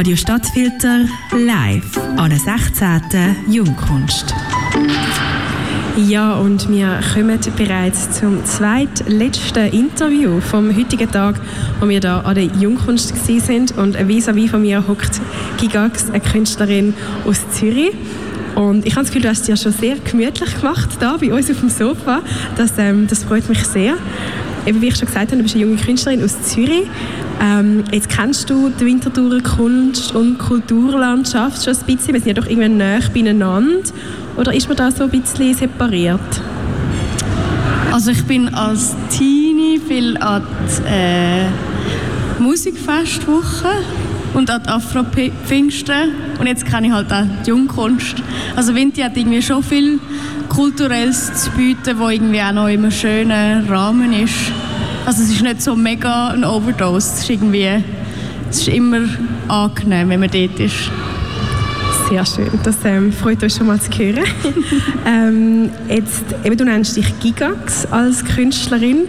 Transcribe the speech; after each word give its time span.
Radio 0.00 0.16
Stadtfilter 0.16 1.04
live 1.32 1.98
an 2.16 2.30
der 2.30 2.38
16. 2.38 3.36
Jungkunst. 3.50 4.34
Ja, 6.08 6.36
und 6.36 6.70
wir 6.70 7.00
kommen 7.12 7.38
bereits 7.54 8.10
zum 8.18 8.42
zweitletzten 8.46 9.70
Interview 9.70 10.40
vom 10.40 10.74
heutigen 10.74 11.10
Tag, 11.10 11.38
wo 11.80 11.86
wir 11.86 12.00
da 12.00 12.20
an 12.20 12.34
der 12.34 12.44
Jungkunst 12.44 13.14
sind 13.26 13.76
und 13.76 13.94
vis-à-vis 13.98 14.48
von 14.48 14.62
mir 14.62 14.88
hockt 14.88 15.20
Gigax, 15.58 16.08
eine 16.08 16.20
Künstlerin 16.20 16.94
aus 17.26 17.46
Zürich. 17.50 17.92
Und 18.54 18.86
ich 18.86 18.94
habe 18.94 19.02
das 19.02 19.12
Gefühl, 19.12 19.20
du 19.20 19.28
hast 19.28 19.40
es 19.40 19.46
dir 19.48 19.56
schon 19.58 19.72
sehr 19.72 19.96
gemütlich 19.96 20.56
gemacht, 20.62 20.88
da 20.98 21.18
bei 21.18 21.30
uns 21.30 21.50
auf 21.50 21.60
dem 21.60 21.68
Sofa. 21.68 22.22
Das, 22.56 22.72
ähm, 22.78 23.06
das 23.06 23.24
freut 23.24 23.46
mich 23.50 23.66
sehr. 23.66 23.96
Eben, 24.64 24.80
wie 24.80 24.88
ich 24.88 24.96
schon 24.96 25.06
gesagt 25.06 25.26
habe, 25.26 25.36
du 25.36 25.42
bist 25.42 25.54
eine 25.54 25.64
junge 25.64 25.76
Künstlerin 25.76 26.24
aus 26.24 26.40
Zürich. 26.42 26.86
Ähm, 27.40 27.84
jetzt 27.90 28.10
kennst 28.10 28.50
du 28.50 28.68
die 28.68 28.84
Winterthurer 28.84 29.40
Kunst- 29.40 30.14
und 30.14 30.38
Kulturlandschaft 30.38 31.64
schon 31.64 31.74
ein 31.74 31.86
bisschen. 31.86 32.14
Wir 32.14 32.20
sind 32.20 32.26
ja 32.26 32.34
doch 32.34 32.46
irgendwie 32.46 32.68
näher 32.68 33.00
beieinander. 33.12 33.90
Oder 34.36 34.54
ist 34.54 34.68
man 34.68 34.76
da 34.76 34.90
so 34.90 35.04
ein 35.04 35.10
bisschen 35.10 35.54
separiert? 35.54 36.20
Also 37.92 38.10
ich 38.10 38.24
bin 38.24 38.54
als 38.54 38.94
Teenie 39.08 39.80
viel 39.80 40.16
an 40.18 40.42
die 40.68 40.82
äh, 40.86 41.46
Musikfestwoche 42.40 43.68
und 44.34 44.50
an 44.50 44.62
die 44.62 44.68
Afro-Pfingsten. 44.68 46.12
Und 46.38 46.46
jetzt 46.46 46.66
kenne 46.66 46.88
ich 46.88 46.92
halt 46.92 47.12
auch 47.12 47.24
die 47.44 47.50
Jungkunst. 47.50 48.16
Also 48.54 48.74
Vinti 48.74 49.00
hat 49.00 49.16
irgendwie 49.16 49.42
schon 49.42 49.62
viel 49.62 49.98
Kulturelles 50.48 51.44
zu 51.44 51.50
bieten, 51.52 51.98
wo 51.98 52.08
irgendwie 52.08 52.40
auch 52.42 52.52
noch 52.52 52.64
einem 52.64 52.90
schönen 52.90 53.66
Rahmen 53.68 54.12
ist. 54.12 54.52
Also 55.06 55.22
es 55.22 55.30
ist 55.30 55.42
nicht 55.42 55.62
so 55.62 55.74
mega 55.74 56.28
ein 56.28 56.44
Overdose. 56.44 57.12
Es 57.14 57.22
ist 57.22 57.30
irgendwie, 57.30 57.82
es 58.50 58.60
ist 58.60 58.68
immer 58.68 59.00
angenehm, 59.48 60.08
wenn 60.08 60.20
man 60.20 60.30
dort 60.30 60.60
ist. 60.60 60.90
Sehr 62.08 62.26
schön, 62.26 62.50
das 62.64 62.76
ähm, 62.84 63.12
freut 63.12 63.42
uns 63.42 63.56
schon 63.56 63.68
mal 63.68 63.80
zu 63.80 63.90
hören. 63.96 64.24
ähm, 65.06 65.70
jetzt, 65.88 66.24
eben, 66.44 66.56
du 66.56 66.64
nennst 66.64 66.96
dich 66.96 67.18
Gigax 67.20 67.86
als 67.86 68.24
Künstlerin. 68.24 69.06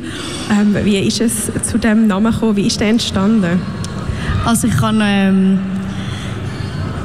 Ähm, 0.51 0.75
wie 0.83 0.99
ist 0.99 1.19
es 1.19 1.51
zu 1.63 1.79
dem 1.79 2.07
Namen 2.07 2.31
gekommen? 2.31 2.55
Wie 2.55 2.67
ist 2.67 2.79
der 2.79 2.89
entstanden? 2.89 3.59
Also 4.45 4.67
ich 4.67 4.81
habe 4.81 4.99
ähm, 5.01 5.59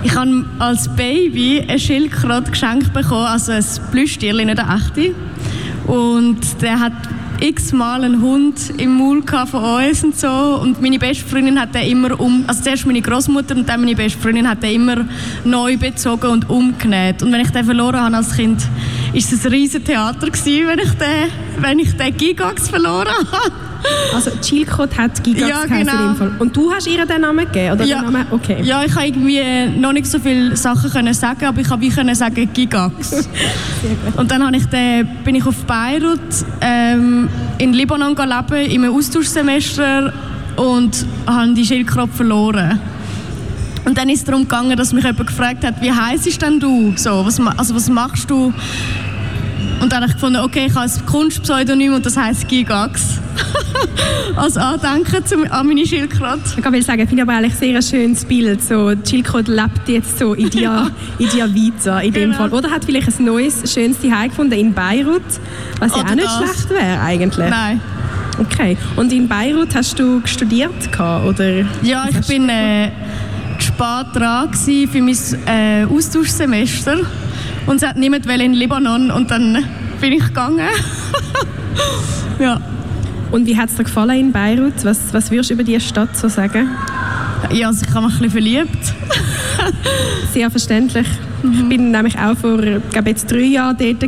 ich 0.03 0.14
habe 0.14 0.45
als 0.59 0.89
Baby 0.89 1.64
ein 1.67 1.79
Schildkröte 1.79 2.51
geschenkt 2.51 2.92
bekommen, 2.92 3.27
also 3.27 3.53
ein 3.53 3.64
Plüschtierli, 3.91 4.45
nicht 4.45 4.61
eine 4.61 4.77
echte. 4.77 5.14
Und 5.87 6.62
der 6.62 6.79
hat 6.79 6.92
x-mal 7.41 8.05
einen 8.05 8.20
Hund 8.20 8.73
im 8.79 8.97
Maul 8.97 9.23
von 9.23 9.62
uns 9.62 10.05
und 10.05 10.19
so. 10.19 10.29
Und 10.29 10.81
meine 10.81 10.98
beste 10.98 11.25
Freundin 11.25 11.61
hat 11.61 11.75
den 11.75 11.91
immer 11.91 12.19
um, 12.19 12.45
also 12.47 12.62
zuerst 12.62 12.87
meine 12.87 13.01
Großmutter 13.01 13.55
und 13.55 13.69
dann 13.69 13.81
meine 13.81 13.95
beste 13.95 14.19
Freundin 14.19 14.48
hat 14.48 14.62
den 14.62 14.75
immer 14.75 15.05
neu 15.45 15.77
bezogen 15.77 16.27
und 16.29 16.51
umgenäht. 16.51 17.23
Und 17.23 17.33
wenn 17.33 17.41
ich 17.41 17.51
den 17.51 17.64
verloren 17.64 18.01
habe 18.01 18.17
als 18.17 18.34
Kind, 18.34 18.62
ist 19.17 19.33
es 19.33 19.47
ein 19.47 19.53
riesen 19.53 19.83
Theater 19.83 20.27
gewesen, 20.27 20.67
wenn 20.69 20.78
ich 20.78 20.91
den, 20.92 21.62
wenn 21.62 21.78
ich 21.78 21.97
den 21.97 22.17
Gigax 22.17 22.69
verloren 22.69 23.09
habe. 23.33 23.53
Also 24.14 24.31
Chilcott 24.42 24.97
hat 24.98 25.23
Gigax 25.23 25.48
Ja, 25.48 25.64
genau. 25.64 25.78
in 25.78 25.86
dem 25.86 26.17
Fall. 26.17 26.33
Und 26.39 26.56
du 26.56 26.73
hast 26.73 26.86
ihr 26.86 27.06
den 27.06 27.20
Namen 27.23 27.47
gegeben? 27.47 27.73
Oder 27.73 27.84
Ja. 27.84 28.03
Den 28.03 28.12
Namen? 28.12 28.27
Okay. 28.31 28.58
Ja, 28.62 28.83
ich 28.84 28.95
habe 28.95 29.06
irgendwie 29.06 29.78
noch 29.78 29.92
nicht 29.92 30.06
so 30.06 30.19
viele 30.19 30.55
Sachen 30.56 30.91
können 30.91 31.14
sagen, 31.14 31.47
aber 31.47 31.61
ich 31.61 31.70
habe 31.70 31.89
können 31.89 32.14
sagen 32.14 32.48
Gigax. 32.53 33.28
Und 34.17 34.31
dann 34.31 34.45
habe 34.45 34.56
ich 34.56 34.67
den, 34.67 35.08
bin 35.25 35.34
ich 35.34 35.47
auf 35.47 35.64
Beirut 35.64 36.20
ähm, 36.61 37.28
in 37.58 37.73
Libanon 37.73 38.14
leben, 38.17 38.70
einem 38.70 38.95
Austauschsemester 38.95 40.12
und 40.56 41.06
habe 41.27 41.55
die 41.55 41.64
Schildkröte 41.64 42.12
verloren. 42.12 42.80
Und 43.84 43.97
dann 43.97 44.08
ist 44.08 44.19
es 44.20 44.25
darum 44.25 44.42
gegangen, 44.42 44.77
dass 44.77 44.92
mich 44.92 45.05
jemand 45.05 45.28
gefragt 45.28 45.64
hat, 45.64 45.80
wie 45.80 45.92
heißt 45.92 46.42
denn 46.42 46.58
du? 46.58 46.92
So, 46.97 47.25
was, 47.25 47.41
also 47.56 47.75
was 47.75 47.89
machst 47.89 48.28
du? 48.28 48.53
Und 49.81 49.92
dann 49.92 50.00
habe 50.00 50.09
ich 50.09 50.14
gefunden, 50.14 50.41
okay, 50.41 50.67
ich 50.68 50.74
habe 50.74 50.86
ein 50.91 51.07
Kunstpseudonym 51.07 51.95
und 51.95 52.05
das 52.07 52.17
heißt 52.17 52.48
Gigax. 52.48 53.20
Als 54.36 54.57
Andenken 54.57 55.24
zum, 55.24 55.45
an 55.51 55.67
meine 55.67 55.86
Schildkröte. 55.86 56.41
Ich 56.57 56.63
kann 56.63 56.83
sagen, 56.83 57.02
ich 57.02 57.08
finde 57.08 57.23
aber 57.23 57.33
eigentlich 57.35 57.55
sehr 57.55 57.77
ein 57.77 57.83
schönes 57.83 58.24
Bild. 58.24 58.63
So, 58.63 58.95
Chilcott 58.95 59.48
lebt 59.48 59.89
jetzt 59.89 60.18
so 60.18 60.35
in 60.35 60.51
dir, 60.51 60.91
in 61.18 61.29
dir 61.29 61.45
weiter, 61.55 62.02
in 62.02 62.13
dem 62.13 62.30
Genau. 62.30 62.36
Fall. 62.36 62.52
Oder 62.52 62.70
hat 62.70 62.85
vielleicht 62.85 63.18
ein 63.18 63.24
neues, 63.24 63.73
schönes 63.73 64.01
Zuhause 64.01 64.29
gefunden 64.29 64.55
in 64.55 64.73
Beirut, 64.73 65.23
was 65.79 65.92
ja 65.95 66.01
Oder 66.02 66.11
auch 66.11 66.14
nicht 66.14 66.27
das. 66.27 66.36
schlecht 66.39 66.70
wäre 66.70 67.01
eigentlich. 67.01 67.51
Nein. 67.51 67.80
Okay. 68.39 68.77
Und 68.96 69.12
in 69.12 69.29
Beirut 69.29 69.74
hast 69.74 69.98
du 69.98 70.20
studiert 70.24 70.70
oder? 70.98 71.64
Ja, 71.83 72.07
ich 72.08 72.27
bin 72.27 72.48
äh, 72.48 72.91
spät 73.58 74.07
dran 74.14 74.52
für 74.52 75.02
mein 75.02 75.17
äh, 75.46 75.85
Austauschsemester 75.85 76.98
und 77.67 77.83
hat 77.83 77.97
niemand 77.97 78.27
wollen 78.29 78.41
in 78.41 78.55
Libanon 78.55 79.11
und 79.11 79.31
dann 79.31 79.65
bin 80.01 80.13
ich 80.13 80.25
gegangen. 80.25 80.69
ja. 82.39 82.61
Und 83.33 83.47
wie 83.47 83.57
hat 83.57 83.71
es 83.71 83.77
dir 83.77 83.85
gefallen 83.85 84.19
in 84.19 84.33
Beirut? 84.33 84.85
Was, 84.85 85.13
was 85.13 85.31
würdest 85.31 85.51
du 85.51 85.55
über 85.55 85.65
die 85.65 85.81
Stadt 85.81 86.17
so 86.17 86.29
sagen? 86.29 86.71
ja, 87.53 87.69
also 87.69 87.85
ich 87.87 87.95
habe 87.95 88.07
mich 88.07 88.15
ein 88.15 88.23
bisschen 88.23 88.31
verliebt. 88.31 88.95
Sehr 90.33 90.51
verständlich. 90.51 91.07
Ich 91.43 91.69
bin 91.69 91.91
nämlich 91.91 92.19
auch 92.19 92.37
vor, 92.37 92.59
glaube 92.59 93.11
jetzt 93.11 93.31
drei 93.31 93.41
Jahren 93.41 93.77
dort 93.79 94.03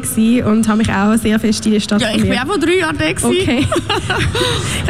und 0.46 0.66
habe 0.66 0.78
mich 0.78 0.90
auch 0.90 1.14
sehr 1.16 1.38
fest 1.38 1.64
in 1.66 1.72
die 1.72 1.80
Stadt 1.80 2.00
Ja, 2.00 2.08
ich 2.12 2.22
bin 2.22 2.36
auch 2.36 2.46
vor 2.46 2.58
drei 2.58 2.78
Jahren 2.78 2.96
gewesen. 2.96 3.26
Okay. 3.26 3.66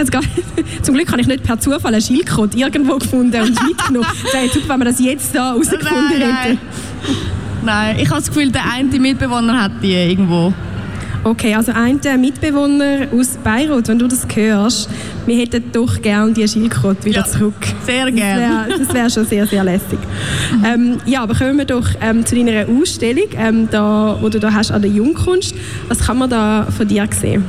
Zum 0.82 0.94
Glück 0.94 1.10
habe 1.10 1.20
ich 1.20 1.26
nicht 1.26 1.42
per 1.42 1.58
Zufall 1.58 1.92
einen 1.92 2.00
Schildkröte 2.00 2.56
irgendwo 2.56 2.96
gefunden 2.96 3.42
und 3.42 3.62
mitgenommen. 3.66 4.06
Es 4.24 4.32
wäre 4.32 4.48
super, 4.48 4.68
wenn 4.70 4.78
wir 4.78 4.84
das 4.86 5.00
jetzt 5.00 5.34
da 5.34 5.50
herausgefunden 5.50 6.18
Nein, 6.20 6.32
hätten. 6.42 6.58
Nein. 7.68 7.96
Ich 8.00 8.08
habe 8.10 8.20
das 8.20 8.28
Gefühl, 8.28 8.50
der 8.50 8.62
eine 8.72 8.98
Mitbewohner 8.98 9.62
hat 9.62 9.72
die 9.82 9.92
irgendwo. 9.92 10.52
Okay, 11.24 11.54
also 11.54 11.72
ein 11.72 12.00
Mitbewohner 12.20 13.08
aus 13.12 13.36
Beirut, 13.42 13.88
wenn 13.88 13.98
du 13.98 14.06
das 14.06 14.26
hörst, 14.34 14.88
wir 15.26 15.36
hätten 15.36 15.64
doch 15.72 16.00
gerne 16.00 16.32
die 16.32 16.46
Schildkröte 16.48 17.04
wieder 17.04 17.20
Ja, 17.20 17.26
zurück. 17.26 17.54
Sehr 17.84 18.06
Das 18.06 18.14
gerne. 18.14 18.40
wäre 18.68 18.78
das 18.78 18.94
wär 18.94 19.10
schon 19.10 19.26
sehr, 19.26 19.46
sehr 19.46 19.64
lässig. 19.64 19.98
Ähm, 20.64 20.96
ja, 21.06 21.22
aber 21.22 21.34
kommen 21.34 21.58
wir 21.58 21.64
doch 21.66 21.86
ähm, 22.00 22.24
zu 22.24 22.34
deiner 22.36 22.66
Ausstellung, 22.68 23.24
ähm, 23.36 23.68
da, 23.70 24.16
wo 24.20 24.28
du 24.28 24.38
da 24.40 24.52
hast 24.52 24.70
an 24.70 24.80
der 24.80 24.90
Jungkunst. 24.90 25.54
Was 25.88 25.98
kann 25.98 26.18
man 26.18 26.30
da 26.30 26.66
von 26.74 26.86
dir 26.88 27.06
sehen? 27.10 27.44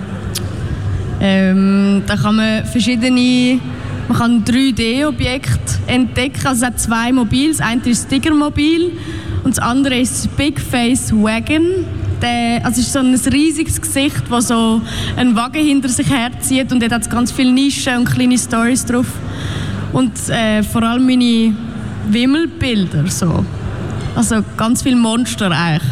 Ähm, 1.21 2.01
da 2.07 2.15
kann 2.17 2.35
man 2.37 2.65
verschiedene, 2.65 3.59
man 4.07 4.17
kann 4.17 4.43
3D-Objekte 4.43 5.79
entdecken. 5.87 6.47
Also 6.47 6.61
es 6.65 6.67
hat 6.67 6.79
zwei 6.79 7.11
Mobile. 7.11 7.51
Das 7.51 7.61
eine 7.61 7.81
ist 7.85 8.03
das 8.03 8.07
Tigermobil 8.07 8.91
und 9.43 9.57
das 9.57 9.59
andere 9.59 9.99
ist 9.99 10.35
Big 10.37 10.59
Face 10.59 11.11
Wagon. 11.13 11.85
Der, 12.21 12.65
also 12.65 12.81
ist 12.81 12.91
so 12.91 12.99
ein 12.99 13.15
riesiges 13.15 13.79
Gesicht, 13.79 14.23
das 14.29 14.49
so 14.49 14.81
einen 15.15 15.35
Wagen 15.35 15.63
hinter 15.63 15.87
sich 15.87 16.09
herzieht 16.09 16.71
und 16.71 16.81
dort 16.81 16.91
hat 16.91 17.03
es 17.03 17.09
ganz 17.09 17.31
viele 17.31 17.51
Nischen 17.51 17.97
und 17.97 18.05
kleine 18.05 18.37
Stories 18.37 18.85
drauf. 18.85 19.07
Und 19.93 20.11
äh, 20.29 20.61
vor 20.63 20.83
allem 20.83 21.05
meine 21.05 21.53
Wimmelbilder 22.09 23.07
so. 23.07 23.45
Also 24.15 24.43
ganz 24.57 24.81
viele 24.81 24.97
Monster 24.97 25.51
eigentlich. 25.51 25.89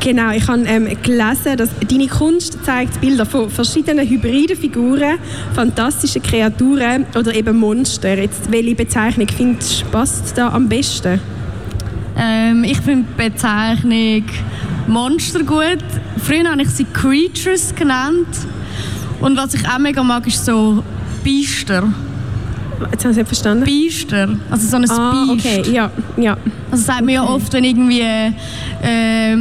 Genau, 0.00 0.30
ich 0.30 0.46
habe 0.46 0.62
ähm, 0.62 0.88
gelesen, 1.02 1.56
dass 1.56 1.70
deine 1.86 2.06
Kunst 2.06 2.58
zeigt 2.64 3.00
Bilder 3.00 3.26
von 3.26 3.50
verschiedenen 3.50 4.08
hybriden 4.08 4.56
Figuren, 4.56 5.18
fantastischen 5.54 6.22
Kreaturen 6.22 7.04
oder 7.16 7.34
eben 7.34 7.56
Monster. 7.56 8.16
Jetzt, 8.16 8.50
welche 8.50 8.76
Bezeichnung 8.76 9.26
findest 9.28 9.82
du 9.82 9.86
passt 9.86 10.38
da 10.38 10.50
am 10.50 10.68
besten? 10.68 11.20
Ähm, 12.18 12.64
ich 12.64 12.78
finde 12.80 13.06
die 13.08 13.28
Bezeichnung 13.28 14.24
Monster 14.86 15.44
gut. 15.44 15.84
Früher 16.22 16.50
habe 16.50 16.62
ich 16.62 16.70
sie 16.70 16.84
Creatures 16.84 17.74
genannt. 17.74 18.26
Und 19.20 19.36
was 19.36 19.54
ich 19.54 19.68
auch 19.68 19.78
mega 19.78 20.02
mag, 20.02 20.26
ist 20.26 20.44
so 20.44 20.82
Biester. 21.22 21.84
Jetzt 22.92 23.04
habe 23.04 23.10
ich 23.10 23.10
es 23.10 23.16
nicht 23.16 23.26
verstanden. 23.26 23.64
Biester. 23.64 24.28
Also 24.50 24.68
so 24.68 24.76
ein 24.76 24.90
ah, 24.90 25.24
Biest. 25.26 25.46
okay, 25.46 25.70
ja, 25.72 25.90
ja. 26.16 26.36
Also 26.70 26.84
sagt 26.84 27.00
man 27.00 27.10
ja 27.10 27.22
Okay. 27.22 27.32
oft, 27.32 27.52
wenn 27.52 27.64
irgendwie 27.64 28.00
äh, 28.00 29.36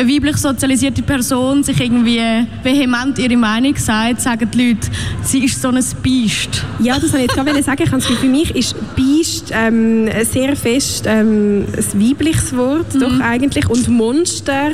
eine 0.00 0.10
weiblich 0.10 0.36
sozialisierte 0.38 1.02
Person 1.02 1.62
sich 1.62 1.78
irgendwie 1.78 2.20
vehement 2.62 3.18
ihre 3.18 3.36
Meinung 3.36 3.76
sagt, 3.76 4.22
sagen 4.22 4.50
die 4.50 4.68
Leute, 4.68 4.88
sie 5.22 5.44
ist 5.44 5.60
so 5.60 5.68
ein 5.68 5.84
Biest. 6.02 6.64
Ja, 6.78 6.94
das 6.94 7.12
wollte 7.12 7.18
ich 7.18 7.22
jetzt 7.24 7.34
gerade 7.34 7.62
sagen. 7.62 7.82
Ich 7.84 7.92
habe 7.92 8.02
das 8.02 8.18
für 8.18 8.26
mich 8.26 8.54
ist 8.56 8.74
Biest 8.96 9.52
ähm, 9.54 10.08
sehr 10.24 10.56
fest 10.56 11.04
ähm, 11.06 11.66
ein 11.76 12.02
weibliches 12.10 12.56
Wort, 12.56 12.94
Mhm. 12.94 13.00
doch 13.00 13.20
eigentlich. 13.20 13.68
Und 13.68 13.88
Monster 13.88 14.70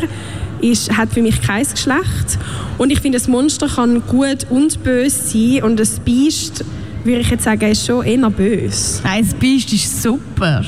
ist, 0.61 0.97
hat 0.97 1.13
für 1.13 1.23
mich 1.23 1.43
kein 1.43 1.67
Geschlecht. 1.67 2.39
Und 2.79 2.93
ich 2.93 3.01
finde, 3.01 3.19
ein 3.19 3.31
Monster 3.31 3.67
kann 3.69 4.07
gut 4.07 4.47
und 4.49 4.83
böse 4.85 5.17
sein. 5.29 5.65
Und 5.65 5.81
ein 5.81 5.89
Biest, 6.05 6.65
würde 7.07 7.21
ich 7.21 7.31
jetzt 7.31 7.45
sagen, 7.45 7.71
ist 7.71 7.87
schon 7.87 8.05
eher 8.05 8.31
böse. 8.31 9.01
Nein, 9.05 9.25
das 9.25 9.35
Biest 9.35 9.73
ist 9.73 10.03
super. 10.03 10.63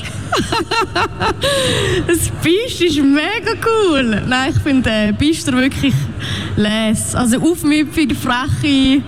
das 2.06 2.30
Biest 2.42 2.80
ist 2.80 3.02
mega 3.02 3.52
cool. 3.66 4.22
Nein, 4.26 4.52
ich 4.54 4.62
finde 4.62 4.90
äh, 4.90 5.12
Biester 5.12 5.52
wirklich 5.52 5.94
les. 6.56 7.14
Also 7.14 7.40
aufmüpfig, 7.40 8.14
freche, 8.14 9.02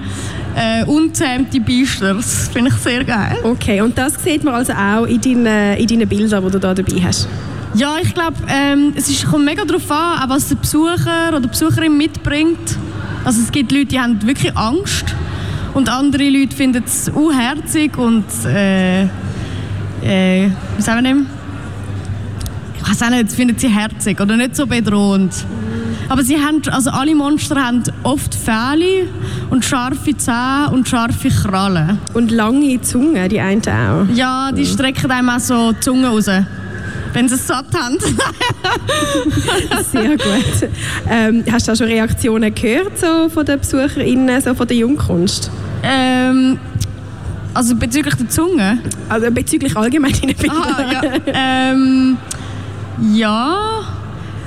äh, 0.56 0.84
unzähmte 0.86 1.60
Biester. 1.60 2.14
Das 2.14 2.48
finde 2.48 2.70
ich 2.70 2.76
sehr 2.76 3.04
geil. 3.04 3.38
Okay, 3.42 3.80
und 3.80 3.96
das 3.96 4.22
sieht 4.22 4.44
man 4.44 4.54
also 4.54 4.72
auch 4.72 5.04
in 5.04 5.20
deinen, 5.20 5.76
in 5.76 5.86
deinen 5.86 6.08
Bildern, 6.08 6.44
die 6.44 6.50
du 6.50 6.58
da 6.58 6.74
dabei 6.74 7.00
hast? 7.02 7.28
Ja, 7.74 7.96
ich 8.02 8.12
glaube, 8.12 8.36
ähm, 8.48 8.92
es 8.96 9.08
ist, 9.08 9.26
kommt 9.26 9.44
mega 9.44 9.64
darauf 9.64 9.88
an, 9.90 10.28
was 10.28 10.48
der 10.48 10.56
Besucher 10.56 11.28
oder 11.28 11.40
die 11.40 11.48
Besucherin 11.48 11.96
mitbringt. 11.96 12.76
Also 13.24 13.40
es 13.42 13.52
gibt 13.52 13.70
Leute, 13.70 13.86
die 13.86 14.00
haben 14.00 14.20
wirklich 14.26 14.56
Angst 14.56 15.14
und 15.74 15.88
andere 15.88 16.28
Leute 16.28 16.56
finden 16.56 16.82
es 16.84 17.08
unherzig 17.08 17.96
und 17.96 18.24
äh, 18.46 19.02
äh, 20.02 20.50
wie 20.76 20.82
sagen 20.82 21.04
wir? 21.04 21.26
Ich 22.82 22.88
weiß 22.88 23.02
auch 23.02 23.10
nicht, 23.10 23.32
finden 23.32 23.58
sie 23.58 23.68
herzig 23.68 24.20
oder 24.20 24.36
nicht 24.36 24.56
so 24.56 24.66
bedrohend. 24.66 25.32
Aber 26.08 26.24
sie 26.24 26.36
haben, 26.36 26.60
also 26.70 26.90
alle 26.90 27.14
Monster 27.14 27.62
haben 27.62 27.84
oft 28.02 28.34
Fälle 28.34 29.06
und 29.50 29.64
scharfe 29.64 30.16
Zähne 30.16 30.70
und 30.72 30.88
scharfe 30.88 31.28
Krallen. 31.28 31.98
Und 32.14 32.30
lange 32.30 32.80
Zunge, 32.80 33.28
die 33.28 33.38
einen 33.38 33.62
auch. 33.62 34.06
Ja, 34.12 34.50
die 34.50 34.66
strecken 34.66 35.10
einem 35.10 35.28
auch 35.28 35.38
so 35.38 35.72
die 35.72 35.80
Zunge 35.80 36.08
raus 36.08 36.28
wenn 37.12 37.28
sie 37.28 37.34
es 37.34 37.46
satt 37.46 37.66
haben. 37.74 37.98
Sehr 39.92 40.16
gut. 40.16 40.70
Ähm, 41.08 41.44
hast 41.50 41.68
du 41.68 41.72
auch 41.72 41.76
schon 41.76 41.86
Reaktionen 41.86 42.54
gehört 42.54 42.98
so 42.98 43.28
von 43.28 43.44
den 43.44 43.58
BesucherInnen, 43.58 44.40
so 44.40 44.54
von 44.54 44.66
der 44.66 44.76
Jungkunst? 44.76 45.50
Ähm, 45.82 46.58
also 47.54 47.74
bezüglich 47.74 48.14
der 48.14 48.28
Zunge? 48.28 48.78
Also 49.08 49.30
bezüglich 49.30 49.76
allgemein 49.76 50.12
Bilder. 50.12 50.52
Aha, 50.52 51.02
ja. 51.02 51.12
ähm, 51.72 52.16
ja. 53.12 53.80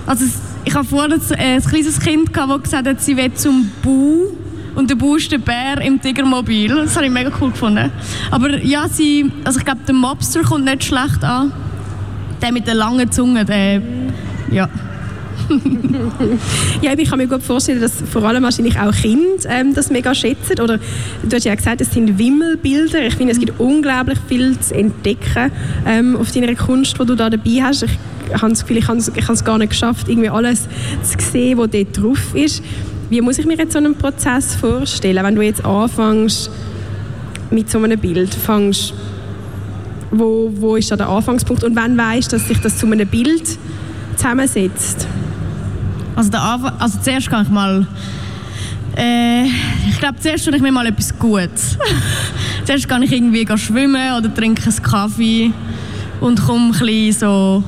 Also 0.05 0.25
ich 0.65 0.73
habe 0.73 0.85
vorhin 0.85 1.19
ein, 1.37 1.61
kleines 1.61 1.99
Kind, 1.99 2.33
gehabt, 2.33 2.51
das 2.51 2.63
gesagt 2.63 2.87
hat, 2.87 3.01
sie 3.01 3.17
will 3.17 3.33
zum 3.33 3.69
Bu 3.81 4.27
und 4.75 4.89
der 4.89 4.95
Bu 4.95 5.17
ist 5.17 5.31
der 5.31 5.37
Bär 5.37 5.81
im 5.81 6.01
Tigermobil. 6.01 6.69
Das 6.69 6.95
habe 6.95 7.05
ich 7.05 7.11
mega 7.11 7.31
cool 7.41 7.51
gefunden. 7.51 7.91
Aber 8.31 8.57
ja, 8.63 8.87
sie, 8.87 9.31
also 9.43 9.59
ich 9.59 9.65
glaube, 9.65 9.81
der 9.87 9.95
Mobster 9.95 10.41
kommt 10.41 10.65
nicht 10.65 10.85
schlecht 10.85 11.23
an 11.23 11.51
der 12.43 12.51
mit 12.51 12.67
der 12.67 12.75
langen 12.75 13.09
Zunge, 13.11 13.45
der, 13.45 13.81
ja. 14.51 14.69
ja, 16.81 16.93
ich 16.97 17.09
kann 17.09 17.17
mir 17.17 17.27
gut 17.27 17.41
vorstellen, 17.41 17.81
dass 17.81 18.01
vor 18.01 18.23
allem 18.23 18.43
wahrscheinlich 18.43 18.77
auch 18.79 18.93
Kinder 18.93 19.49
ähm, 19.49 19.73
das 19.73 19.89
mega 19.89 20.13
schätzen. 20.13 20.59
Oder 20.61 20.77
du 20.77 21.35
hast 21.35 21.45
ja 21.45 21.55
gesagt, 21.55 21.81
es 21.81 21.91
sind 21.91 22.17
Wimmelbilder. 22.17 23.01
Ich 23.07 23.15
finde, 23.15 23.33
es 23.33 23.39
gibt 23.39 23.59
unglaublich 23.59 24.19
viel 24.27 24.59
zu 24.59 24.75
entdecken 24.75 25.51
ähm, 25.85 26.15
auf 26.17 26.31
deiner 26.31 26.53
Kunst, 26.55 26.99
die 26.99 27.05
du 27.05 27.15
da 27.15 27.29
dabei 27.29 27.61
hast. 27.61 27.83
Ich 27.83 28.41
habe 28.41 28.49
das 28.49 28.61
Gefühl, 28.61 28.77
ich 28.77 28.87
habe 28.87 28.99
es 28.99 29.43
gar 29.43 29.57
nicht 29.57 29.69
geschafft, 29.69 30.09
irgendwie 30.09 30.29
alles 30.29 30.67
zu 31.03 31.31
sehen, 31.31 31.57
was 31.57 31.69
dort 31.71 31.97
drauf 31.97 32.35
ist. 32.35 32.63
Wie 33.09 33.21
muss 33.21 33.37
ich 33.37 33.45
mir 33.45 33.57
jetzt 33.57 33.73
so 33.73 33.79
einen 33.79 33.95
Prozess 33.95 34.55
vorstellen, 34.55 35.23
wenn 35.23 35.35
du 35.35 35.41
jetzt 35.41 35.63
anfängst 35.63 36.49
mit 37.51 37.69
so 37.69 37.79
einem 37.79 37.99
Bild, 37.99 38.33
fängst 38.33 38.93
wo, 40.13 40.51
wo 40.55 40.75
ist 40.75 40.91
da 40.91 40.95
der 40.95 41.09
Anfangspunkt 41.09 41.63
und 41.63 41.75
wann 41.75 41.97
weißt 41.97 42.31
dass 42.31 42.47
sich 42.47 42.59
das 42.59 42.77
zu 42.77 42.85
einem 42.85 43.07
Bild 43.07 43.57
zusammensetzt? 44.15 45.07
Also, 46.15 46.29
der 46.29 46.73
also 46.79 46.99
zuerst 47.01 47.29
kann 47.29 47.43
ich 47.43 47.49
mal 47.49 47.87
äh, 48.95 49.45
ich 49.89 49.97
glaube, 49.99 50.19
zuerst 50.19 50.45
tue 50.45 50.55
ich 50.55 50.61
mir 50.61 50.71
mal 50.71 50.85
etwas 50.85 51.17
Gutes. 51.17 51.77
zuerst 52.65 52.87
kann 52.87 53.01
ich 53.01 53.11
irgendwie 53.11 53.45
schwimmen 53.57 54.13
oder 54.17 54.33
trinke 54.33 54.61
einen 54.69 54.83
Kaffee 54.83 55.51
und 56.21 56.41
komme 56.45 56.73
ein 56.79 57.11
so 57.11 57.63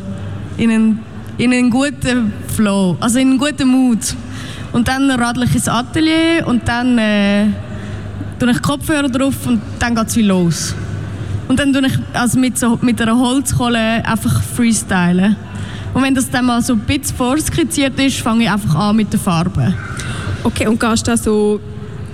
in 0.58 0.72
einen, 0.72 1.00
in 1.38 1.52
einen 1.52 1.70
guten 1.70 2.32
Flow, 2.56 2.96
also 3.00 3.20
in 3.20 3.30
einen 3.30 3.38
guten 3.40 3.68
Mood. 3.68 4.16
Und 4.72 4.88
dann 4.88 5.10
radle 5.10 5.46
ich 5.46 5.56
ins 5.56 5.68
Atelier 5.68 6.46
und 6.46 6.68
dann 6.68 6.98
äh, 7.00 7.48
tue 8.40 8.52
ich 8.52 8.62
Kopfhörer 8.62 9.10
drauf 9.10 9.48
und 9.48 9.62
dann 9.80 9.96
geht 9.96 10.08
es 10.08 10.16
wieder 10.18 10.28
los. 10.28 10.76
Und 11.48 11.60
dann 11.60 11.74
tue 11.74 11.86
ich 11.86 11.94
also 12.14 12.40
mit, 12.40 12.58
so, 12.58 12.78
mit 12.82 13.02
einer 13.02 13.18
Holzkohle 13.18 14.06
einfach 14.06 14.42
freestylen. 14.42 15.36
Und 15.94 16.02
wenn 16.02 16.16
das 16.16 16.30
dann 16.30 16.46
mal 16.46 16.62
so 16.62 16.74
ein 16.74 16.80
bisschen 16.80 17.16
vorskizziert 17.16 18.00
ist, 18.00 18.20
fange 18.20 18.44
ich 18.44 18.52
einfach 18.52 18.76
an 18.76 18.96
mit 18.98 19.14
den 19.14 19.20
Farben. 19.20 19.74
Okay, 20.44 20.68
und 20.68 20.80
gehst 20.80 21.08
du 21.08 21.12
da 21.12 21.18
so, 21.18 21.60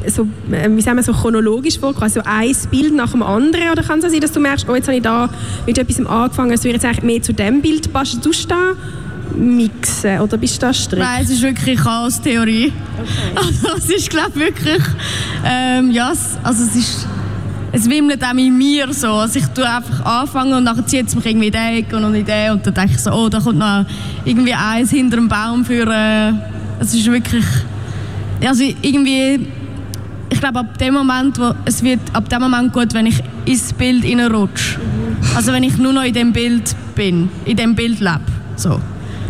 so, 0.07 0.27
äh, 0.51 0.69
wie 0.69 0.81
sagen 0.81 0.97
wir, 0.97 1.03
so 1.03 1.13
chronologisch 1.13 1.79
vor, 1.79 1.93
quasi 1.93 2.19
so 2.19 2.21
ein 2.25 2.55
Bild 2.69 2.93
nach 2.93 3.11
dem 3.11 3.23
anderen? 3.23 3.71
Oder 3.71 3.83
kann 3.83 3.99
es 3.99 4.11
sein, 4.11 4.21
dass 4.21 4.31
du 4.31 4.39
merkst, 4.39 4.67
oh, 4.69 4.75
jetzt 4.75 4.87
habe 4.87 4.97
ich 4.97 5.03
da 5.03 5.29
mit 5.65 5.77
etwas 5.77 6.05
angefangen, 6.05 6.51
es 6.51 6.63
würde 6.63 6.75
jetzt 6.75 6.85
eigentlich 6.85 7.03
mehr 7.03 7.21
zu 7.21 7.33
dem 7.33 7.61
Bild 7.61 7.91
passen? 7.91 8.21
Du 8.21 8.31
da 8.47 8.73
mixen 9.35 10.19
oder 10.19 10.37
bist 10.37 10.57
du 10.57 10.67
da 10.67 10.73
strikt? 10.73 11.01
Nein, 11.01 11.23
es 11.23 11.29
ist 11.29 11.41
wirklich 11.41 11.79
Chaos-Theorie. 11.79 12.73
Okay. 12.99 13.11
Also 13.35 13.77
es 13.77 13.89
ist, 13.89 14.09
glaube 14.09 14.31
ich, 14.35 14.39
wirklich, 14.39 14.83
ähm, 15.45 15.91
ja, 15.91 16.09
also 16.43 16.63
es 16.63 16.75
ist 16.75 17.07
es 17.71 17.89
wimmelt 17.89 18.23
auch 18.23 18.33
in 18.33 18.57
mir 18.57 18.91
so. 18.93 19.07
Also 19.07 19.39
ich 19.39 19.47
tue 19.47 19.67
einfach 19.67 20.05
anfangen 20.05 20.53
und 20.53 20.65
dann 20.65 20.85
zieht 20.85 21.07
es 21.07 21.15
mich 21.15 21.25
irgendwie 21.25 21.47
in 21.47 21.53
die 21.53 21.79
Ecke 21.79 21.95
und 21.95 22.13
in 22.13 22.25
die 22.25 22.49
und 22.51 22.65
dann 22.65 22.73
denke 22.73 22.91
ich 22.91 22.99
so, 22.99 23.11
oh, 23.11 23.29
da 23.29 23.39
kommt 23.39 23.59
noch 23.59 23.85
irgendwie 24.25 24.53
eins 24.53 24.89
hinter 24.89 25.17
dem 25.17 25.27
Baum 25.27 25.63
für... 25.63 25.87
Äh, 25.87 26.33
es 26.79 26.93
ist 26.93 27.05
wirklich... 27.05 27.45
Also 28.45 28.63
irgendwie... 28.81 29.47
Ich 30.29 30.39
glaube, 30.39 30.59
ab 30.59 30.77
dem 30.77 30.93
Moment, 30.93 31.37
wo, 31.39 31.53
es 31.65 31.83
wird 31.83 31.99
ab 32.13 32.27
dem 32.29 32.41
Moment 32.41 32.73
gut, 32.73 32.93
wenn 32.93 33.05
ich 33.05 33.21
ins 33.45 33.73
Bild 33.73 34.03
hineinrutsche. 34.03 34.79
Also 35.35 35.51
wenn 35.51 35.63
ich 35.63 35.77
nur 35.77 35.93
noch 35.93 36.03
in 36.03 36.13
dem 36.13 36.31
Bild 36.31 36.75
bin, 36.95 37.29
in 37.45 37.57
dem 37.57 37.75
Bild 37.75 37.99
lebe. 37.99 38.21
So. 38.55 38.79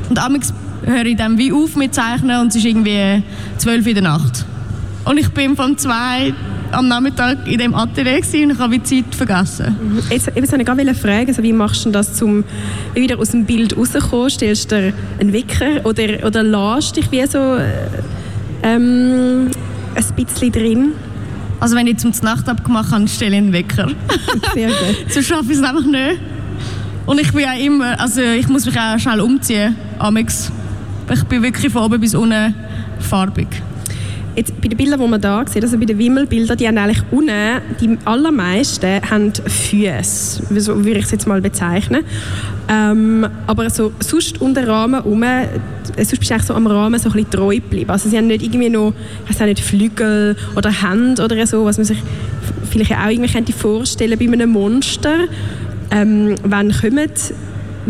Und 0.09 0.19
abends 0.19 0.53
höre 0.83 1.05
ich 1.05 1.17
dann 1.17 1.37
wie 1.37 1.51
auf 1.51 1.75
mit 1.75 1.93
Zeichnen 1.93 2.39
und 2.39 2.47
es 2.47 2.57
ist 2.57 2.65
irgendwie 2.65 3.23
zwölf 3.57 3.85
in 3.87 3.95
der 3.95 4.03
Nacht. 4.03 4.45
Und 5.05 5.17
ich 5.17 5.29
bin 5.29 5.55
von 5.55 5.77
zwei 5.77 6.33
am 6.71 6.87
Nachmittag 6.87 7.47
in 7.47 7.57
dem 7.57 7.75
Atelier 7.75 8.17
und 8.43 8.51
ich 8.51 8.57
habe 8.59 8.79
die 8.79 8.83
Zeit 8.83 9.15
vergessen. 9.15 9.75
Jetzt, 10.09 10.31
jetzt 10.35 10.51
wollte 10.51 10.61
ich 10.61 10.65
gerade 10.65 10.95
fragen, 10.95 11.27
also 11.27 11.43
wie 11.43 11.53
machst 11.53 11.85
du 11.85 11.91
das, 11.91 12.21
um 12.21 12.43
wieder 12.93 13.19
aus 13.19 13.31
dem 13.31 13.45
Bild 13.45 13.75
rauszukommen? 13.77 14.29
Stellst 14.29 14.71
du 14.71 14.93
einen 15.19 15.33
Wecker 15.33 15.85
oder, 15.85 16.25
oder 16.25 16.43
lässt 16.43 16.95
dich 16.95 17.11
wie 17.11 17.25
so 17.25 17.55
äh, 17.55 17.71
ähm, 18.63 19.51
ein 19.95 20.15
bisschen 20.15 20.51
drin? 20.51 20.91
Also 21.59 21.75
wenn 21.75 21.87
ich 21.87 21.97
zum 21.97 22.11
Nacht 22.23 22.49
abgemacht 22.49 22.91
habe, 22.91 23.07
stelle 23.07 23.31
ich 23.31 23.37
einen 23.37 23.53
Wecker. 23.53 23.87
Sehr 24.53 24.69
gut. 24.69 24.77
so 25.09 25.21
schaffe 25.21 25.51
ich 25.51 25.57
es 25.57 25.63
einfach 25.63 25.85
nicht. 25.85 26.19
Und 27.05 27.19
ich 27.19 27.31
bin 27.31 27.41
ja 27.41 27.53
immer, 27.53 27.99
also 27.99 28.21
ich 28.21 28.47
muss 28.47 28.65
mich 28.65 28.79
auch 28.79 28.97
schnell 28.97 29.21
umziehen, 29.21 29.75
amix. 29.99 30.51
Ich 31.11 31.23
bin 31.25 31.43
wirklich 31.43 31.71
von 31.71 31.83
oben 31.83 31.99
bis 31.99 32.15
unten 32.15 32.55
farbig. 32.99 33.47
Jetzt, 34.35 34.59
bei 34.61 34.69
den 34.69 34.77
Bildern, 34.77 34.99
die 34.99 35.07
man 35.07 35.21
hier 35.21 35.45
sieht, 35.47 35.63
also 35.63 35.77
bei 35.77 35.85
den 35.85 35.97
Wimmelbildern, 35.97 36.57
die 36.57 36.67
haben 36.67 36.77
eigentlich 36.77 37.03
unten, 37.11 37.61
die 37.81 37.97
allermeisten 38.05 39.01
haben 39.09 39.33
Füße, 39.33 40.43
so 40.57 40.85
würde 40.85 40.99
ich 40.99 41.05
es 41.05 41.11
jetzt 41.11 41.27
mal 41.27 41.41
bezeichnen. 41.41 42.05
Ähm, 42.69 43.27
aber 43.47 43.69
so, 43.69 43.91
sonst 43.99 44.39
um 44.39 44.53
den 44.53 44.63
Rahmen 44.63 45.03
herum, 45.03 45.23
äh, 45.23 45.47
sonst 45.97 46.19
bist 46.19 46.29
du 46.29 46.33
eigentlich 46.33 46.47
so 46.47 46.53
am 46.53 46.67
Rahmen 46.67 46.99
so 46.99 47.09
ein 47.09 47.13
bisschen 47.13 47.29
treu 47.29 47.55
geblieben. 47.55 47.91
Also 47.91 48.07
sie 48.07 48.17
haben 48.17 48.27
nicht 48.27 48.43
irgendwie 48.43 48.69
noch, 48.69 48.93
ich 49.29 49.39
nicht, 49.39 49.59
Flügel 49.59 50.37
oder 50.55 50.71
Hände 50.71 51.23
oder 51.23 51.45
so, 51.45 51.65
was 51.65 51.77
man 51.77 51.85
sich 51.85 52.01
vielleicht 52.69 52.93
auch 52.93 53.09
irgendwie 53.09 53.31
könnte 53.31 53.51
vorstellen 53.51 54.17
bei 54.17 54.31
einem 54.31 54.51
Monster. 54.51 55.27
Ähm, 55.91 56.35
wann 56.43 56.71
kommen 56.71 57.09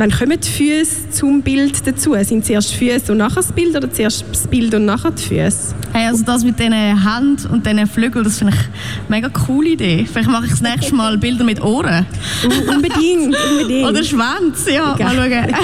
Wann 0.01 0.09
kommen 0.09 0.39
die 0.39 0.49
Füße 0.49 1.11
zum 1.11 1.43
Bild 1.43 1.85
dazu? 1.85 2.15
Sind 2.23 2.43
zuerst 2.43 2.73
Füße 2.73 3.11
und 3.11 3.19
nachher 3.19 3.35
das 3.35 3.51
Bild 3.51 3.75
oder 3.75 3.91
zuerst 3.91 4.25
das 4.31 4.47
Bild 4.47 4.73
und 4.73 4.85
nachher 4.85 5.11
die 5.11 5.21
Füße? 5.21 5.75
Hey, 5.93 6.07
also 6.07 6.23
das 6.23 6.43
mit 6.43 6.57
diesen 6.57 6.73
Händen 6.73 7.45
und 7.51 7.67
diesen 7.67 7.85
Flügeln, 7.85 8.25
das 8.25 8.39
finde 8.39 8.55
ich 8.55 8.59
eine 8.61 9.09
mega 9.09 9.29
coole 9.29 9.69
Idee. 9.69 10.07
Vielleicht 10.11 10.27
mache 10.27 10.45
ich 10.45 10.53
das 10.53 10.61
nächste 10.61 10.95
Mal 10.95 11.19
Bilder 11.19 11.43
mit 11.43 11.61
Ohren. 11.61 12.07
Uh, 12.43 12.73
unbedingt, 12.73 13.35
unbedingt. 13.51 13.87
Oder 13.87 14.03
Schwanz, 14.03 14.65
ja, 14.73 14.93
okay. 14.93 15.03
mal 15.03 15.15
schauen. 15.17 15.55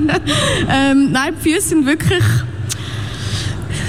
ähm, 0.70 1.12
nein, 1.12 1.34
die 1.38 1.50
Füße 1.50 1.68
sind 1.68 1.84
wirklich 1.84 2.24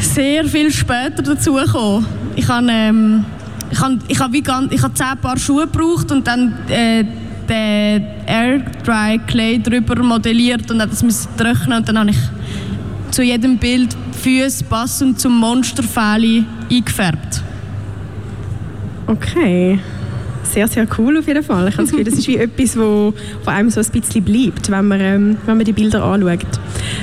sehr 0.01 0.43
viel 0.43 0.73
später 0.73 1.23
dazugekommen. 1.23 2.05
Ich 2.35 2.49
habe, 2.49 2.67
ähm, 2.69 3.23
ich 3.71 3.79
habe, 3.79 3.97
ich 4.09 4.19
habe, 4.19 4.33
wie 4.33 4.41
ganz, 4.41 4.73
ich 4.73 4.83
habe 4.83 4.93
zehn 4.93 5.17
Paar 5.21 5.39
Schuhe 5.39 5.67
gebraucht 5.67 6.11
und 6.11 6.27
dann 6.27 6.67
äh, 6.67 7.05
den 7.49 8.05
Air 8.27 8.59
Dry 8.85 9.19
Clay 9.27 9.59
drüber 9.59 10.01
modelliert 10.01 10.69
und 10.69 10.79
das 10.79 11.03
müssen 11.03 11.29
trocknen 11.37 11.79
und 11.79 11.89
dann 11.89 11.99
habe 11.99 12.11
ich 12.11 12.17
zu 13.11 13.23
jedem 13.23 13.57
Bild 13.57 13.95
Füße 14.21 14.63
passend 14.65 15.19
zum 15.19 15.37
Monsterfäli 15.37 16.45
eingefärbt. 16.69 17.41
Okay. 19.07 19.79
Sehr, 20.43 20.67
sehr 20.67 20.87
cool 20.97 21.17
auf 21.17 21.27
jeden 21.27 21.43
Fall. 21.43 21.67
Ich 21.67 21.73
habe 21.73 21.83
das 21.83 21.91
Gefühl, 21.91 22.05
das 22.05 22.13
ist 22.15 22.27
wie 22.27 22.37
etwas, 22.37 22.77
wo, 22.77 23.13
wo 23.43 23.51
einem 23.51 23.69
so 23.69 23.81
ein 23.81 23.87
bisschen 23.87 24.23
bleibt, 24.23 24.69
wenn 24.69 24.87
man, 24.87 25.01
ähm, 25.01 25.37
wenn 25.45 25.57
man 25.57 25.65
die 25.65 25.73
Bilder 25.73 26.03
anschaut. 26.03 26.59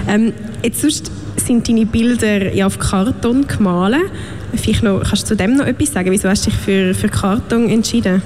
Ähm, 0.08 0.32
jetzt 0.62 0.80
sonst 0.80 1.10
sind 1.36 1.68
deine 1.68 1.86
Bilder 1.86 2.52
ja 2.54 2.66
auf 2.66 2.78
Karton 2.78 3.46
gemalt. 3.46 4.10
Vielleicht 4.54 4.82
noch, 4.82 5.02
kannst 5.02 5.24
du 5.24 5.28
zu 5.28 5.36
dem 5.36 5.56
noch 5.56 5.66
etwas 5.66 5.92
sagen? 5.92 6.10
Wieso 6.10 6.28
hast 6.28 6.46
du 6.46 6.50
dich 6.50 6.58
für, 6.58 6.94
für 6.94 7.08
Karton 7.08 7.68
entschieden? 7.68 8.22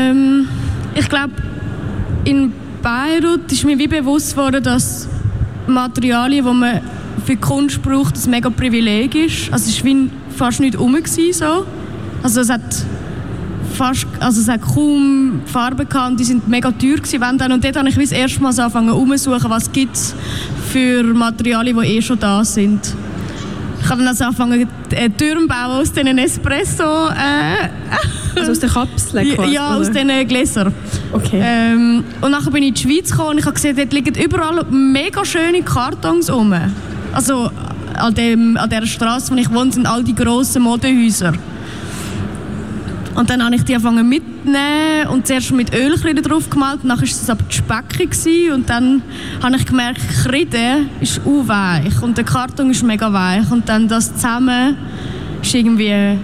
Ähm, 0.00 0.48
ich 0.94 1.08
glaube, 1.08 1.34
in 2.24 2.52
Beirut 2.82 3.50
ist 3.52 3.64
mir 3.64 3.78
wie 3.78 3.86
bewusst 3.86 4.36
worden, 4.36 4.62
dass 4.62 5.08
Materialien, 5.66 6.44
die 6.44 6.52
man 6.52 6.80
für 7.24 7.36
Kunst 7.36 7.82
braucht, 7.82 8.16
ein 8.16 8.30
mega 8.30 8.50
Privileg 8.50 9.14
ist. 9.14 9.52
Also 9.52 9.68
es 9.68 9.84
wie 9.84 10.10
fast 10.36 10.60
nicht 10.60 10.78
rum. 10.78 10.96
So. 11.32 11.66
Also 12.22 12.40
es 12.40 12.50
hat 12.50 12.62
fast, 13.74 14.06
also 14.18 14.40
es 14.40 14.48
hat 14.48 14.62
kaum 14.62 15.42
Farben 15.46 15.88
gehabt 15.88 16.12
und 16.12 16.20
die 16.20 16.24
sind 16.24 16.48
mega 16.48 16.70
teuer 16.70 16.96
gewesen, 16.96 17.20
dann. 17.20 17.52
Und 17.52 17.64
dort 17.64 17.76
habe 17.76 17.88
ich 17.88 17.94
das 17.94 18.12
erste 18.12 18.42
Mal 18.42 18.52
so 18.52 18.62
angefangen 18.62 18.90
umzusuchen, 18.90 19.50
was 19.50 19.70
gibt 19.70 19.96
es 19.96 20.14
für 20.70 21.02
Materialien, 21.02 21.78
die 21.78 21.96
eh 21.96 22.02
schon 22.02 22.18
da 22.18 22.44
sind. 22.44 22.94
Ich 23.90 23.92
habe 23.92 24.04
dann 24.04 24.10
also 24.10 24.24
angefangen, 24.24 24.68
äh, 24.92 25.10
Türme 25.10 25.48
bauen 25.48 25.80
aus 25.80 25.92
diesen 25.92 26.16
Espresso. 26.16 27.08
Äh, 27.08 27.70
also 28.38 28.52
aus 28.52 28.60
den 28.60 28.70
Kapseln 28.70 29.34
quasi, 29.34 29.52
Ja, 29.52 29.74
aus 29.74 29.90
diesen 29.90 30.28
Gläsern. 30.28 30.72
Okay. 31.10 31.40
Ähm, 31.42 32.04
und 32.20 32.30
dann 32.30 32.44
bin 32.52 32.62
ich 32.62 32.68
in 32.68 32.74
die 32.74 32.80
Schweiz 32.82 33.10
gekommen 33.10 33.30
und 33.30 33.38
ich 33.38 33.46
habe 33.46 33.54
gesehen, 33.54 33.74
dort 33.76 33.92
liegen 33.92 34.14
überall 34.14 34.64
mega 34.70 35.24
schöne 35.24 35.62
Kartons 35.62 36.32
rum. 36.32 36.54
Also 37.12 37.50
an, 37.94 38.14
dem, 38.14 38.56
an 38.56 38.70
der 38.70 38.86
Straße, 38.86 39.32
wo 39.32 39.36
ich 39.36 39.52
wohne, 39.52 39.72
sind 39.72 39.88
all 39.88 40.04
die 40.04 40.14
grossen 40.14 40.62
Modehäuser. 40.62 41.32
Und 43.14 43.28
dann 43.28 43.44
habe 43.44 43.54
ich 43.54 43.64
die 43.64 43.74
angefangen 43.74 44.08
mitzunehmen 44.08 45.08
und 45.10 45.26
zuerst 45.26 45.50
mit 45.52 45.74
Ölkreide 45.74 46.22
drauf 46.22 46.48
gemalt, 46.48 46.80
dann 46.82 46.90
war 46.90 47.02
es 47.02 47.28
aber 47.28 47.42
die 47.42 47.56
Specke 47.56 48.54
und 48.54 48.70
dann 48.70 49.02
habe 49.42 49.56
ich 49.56 49.66
gemerkt, 49.66 50.00
Kreide 50.22 50.86
ist 51.00 51.20
weich 51.24 52.02
und 52.02 52.16
der 52.16 52.24
Karton 52.24 52.70
ist 52.70 52.82
mega 52.82 53.12
weich 53.12 53.50
und 53.50 53.68
dann 53.68 53.88
das 53.88 54.14
zusammen 54.14 54.76
ist 55.42 55.54
irgendwie 55.54 56.18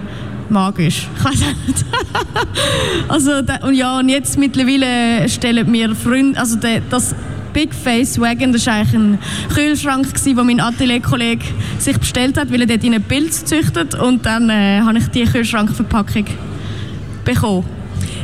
magisch. 0.49 1.09
Ich 1.19 1.25
weiß 1.25 1.41
nicht. 1.67 1.85
also 3.09 3.33
und 3.63 3.75
ja 3.75 3.99
und 3.99 4.09
jetzt 4.09 4.39
mittlerweile 4.39 5.29
stellen 5.29 5.71
mir 5.71 5.95
Freunde, 5.95 6.39
also 6.39 6.57
das 6.91 7.15
Big 7.53 7.75
Face 7.75 8.21
Wagon, 8.21 8.53
das 8.53 8.67
war 8.67 8.75
eigentlich 8.75 8.95
ein 8.95 9.19
Kühlschrank, 9.55 10.09
den 10.23 10.37
mein 10.37 10.61
Atelierkollege 10.61 11.45
sich 11.79 11.99
bestellt 11.99 12.39
hat, 12.39 12.53
weil 12.53 12.61
er 12.61 12.67
dort 12.67 12.85
einen 12.85 13.03
Pilz 13.03 13.45
züchtet 13.45 13.95
und 13.95 14.27
dann 14.27 14.51
äh, 14.51 14.81
habe 14.83 14.99
ich 14.99 15.07
die 15.09 15.25
Kühlschrankverpackung 15.25 16.27
bekommen. 17.27 17.65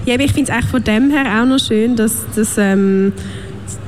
Ja, 0.07 0.19
ich 0.19 0.33
finde 0.33 0.53
es 0.53 0.71
von 0.71 0.83
dem 0.83 1.11
her 1.11 1.41
auch 1.41 1.47
noch 1.47 1.59
schön, 1.59 1.95
dass, 1.97 2.25
dass 2.35 2.57
ähm, 2.59 3.13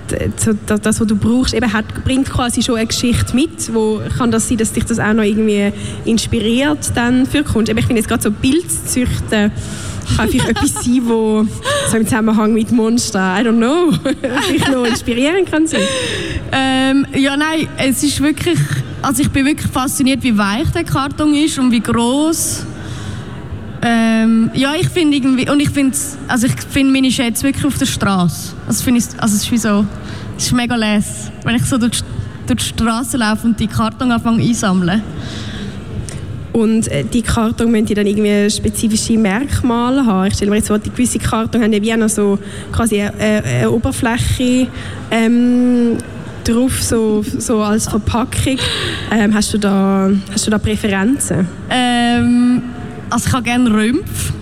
das, 0.08 0.80
das, 0.82 1.00
was 1.00 1.06
du 1.06 1.16
brauchst, 1.16 1.54
eben 1.54 1.72
hat, 1.72 2.04
bringt 2.04 2.30
quasi 2.30 2.62
schon 2.62 2.76
eine 2.76 2.86
Geschichte 2.86 3.34
mit, 3.34 3.74
wo 3.74 4.00
kann 4.16 4.30
das 4.30 4.48
sein, 4.48 4.58
dass 4.58 4.72
dich 4.72 4.84
das 4.84 4.98
auch 4.98 5.12
noch 5.12 5.22
irgendwie 5.22 5.72
inspiriert 6.04 6.92
dann 6.94 7.26
für 7.26 7.42
Kunst. 7.42 7.72
ich 7.72 7.86
finde 7.86 7.96
jetzt 7.96 8.08
gerade 8.08 8.22
so 8.22 8.30
Bildzüchten 8.30 9.50
kann 10.16 10.28
vielleicht 10.28 10.48
etwas 10.50 10.84
sein, 10.84 11.00
wo 11.04 11.46
so 11.90 11.96
im 11.96 12.04
Zusammenhang 12.04 12.52
mit 12.52 12.70
Monster, 12.70 13.36
I 13.38 13.42
don't 13.42 13.56
know, 13.56 13.90
dich 14.52 14.68
noch 14.68 14.84
inspirieren 14.84 15.44
kann 15.46 15.66
sein. 15.66 15.80
Ähm, 16.52 17.06
ja, 17.14 17.36
nein, 17.36 17.68
es 17.78 18.02
ist 18.02 18.20
wirklich, 18.20 18.58
also 19.02 19.22
ich 19.22 19.30
bin 19.30 19.46
wirklich 19.46 19.70
fasziniert, 19.70 20.22
wie 20.22 20.36
weich 20.36 20.68
der 20.74 20.84
Karton 20.84 21.34
ist 21.34 21.58
und 21.58 21.70
wie 21.70 21.80
groß 21.80 22.66
ähm, 24.24 24.50
ja, 24.54 24.74
ich 24.74 24.88
finde 24.88 25.16
irgendwie, 25.16 25.48
und 25.48 25.60
ich 25.60 25.70
finde, 25.70 25.96
also 26.28 26.46
ich 26.46 26.54
finde 26.70 26.92
meine 26.92 27.10
Schätze 27.10 27.44
wirklich 27.44 27.64
auf 27.64 27.78
der 27.78 27.86
Straße. 27.86 28.54
Also 28.66 28.82
finde 28.82 29.00
ich, 29.00 29.06
also 29.20 29.36
es 29.36 29.42
ist 29.44 29.52
wie 29.52 29.58
so, 29.58 29.84
es 30.36 30.46
ist 30.46 30.52
mega 30.52 30.74
les, 30.74 31.30
wenn 31.44 31.56
ich 31.56 31.64
so 31.64 31.78
durch, 31.78 32.02
durch 32.46 32.60
die 32.60 32.82
Straße 32.82 33.16
laufe 33.16 33.46
und 33.46 33.58
die 33.58 33.66
Karton 33.66 34.10
anfange 34.10 34.42
einsammeln. 34.42 35.02
Und 36.52 36.86
äh, 36.88 37.04
die 37.04 37.22
Karton 37.22 37.70
müssen 37.70 37.86
die 37.86 37.94
dann 37.94 38.06
irgendwie 38.06 38.48
spezifische 38.48 39.18
Merkmale 39.18 40.06
haben. 40.06 40.28
Ich 40.28 40.34
stelle 40.34 40.52
mir 40.52 40.58
jetzt 40.58 40.68
vor, 40.68 40.78
die 40.78 40.90
gewisse 40.90 41.18
Karton 41.18 41.60
haben 41.60 41.72
ja 41.72 41.82
wie 41.82 41.96
noch 41.96 42.08
so 42.08 42.38
quasi 42.70 43.00
eine, 43.00 43.42
eine 43.44 43.70
Oberfläche 43.70 44.68
ähm, 45.10 45.98
drauf, 46.44 46.80
so, 46.80 47.24
so 47.38 47.60
als 47.60 47.88
Verpackung. 47.88 48.58
Ähm, 49.12 49.34
hast, 49.34 49.52
du 49.52 49.58
da, 49.58 50.10
hast 50.32 50.46
du 50.46 50.50
da 50.52 50.58
Präferenzen? 50.58 51.48
Ähm, 51.70 52.62
also 53.14 53.28
ich 53.28 53.32
habe 53.32 53.44
gerne 53.44 53.70
Rümpf. 53.72 54.32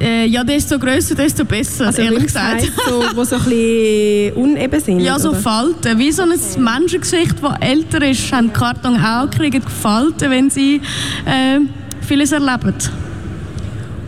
Äh, 0.00 0.26
ja, 0.26 0.42
desto 0.42 0.78
grösser, 0.78 1.14
desto 1.14 1.44
besser, 1.44 1.86
also 1.86 2.00
ehrlich 2.00 2.24
gesagt. 2.24 2.70
so, 2.86 3.04
wo 3.14 3.24
so 3.24 3.36
ein 3.36 3.44
bisschen 3.44 4.32
uneben 4.34 4.80
sind? 4.80 5.00
Ja, 5.00 5.18
so 5.18 5.30
oder? 5.30 5.38
Falten. 5.38 5.98
Wie 5.98 6.12
so 6.12 6.22
ein 6.22 6.30
okay. 6.30 6.60
Menschengesicht, 6.60 7.34
das 7.42 7.52
älter 7.60 8.08
ist, 8.08 8.32
haben 8.32 8.52
Karton 8.52 8.96
auch 8.96 9.30
kriegen 9.30 9.62
Falten, 9.62 10.30
wenn 10.30 10.48
sie 10.48 10.80
äh, 11.26 11.60
vieles 12.00 12.32
erleben. 12.32 12.74